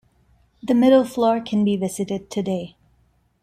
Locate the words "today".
2.31-2.75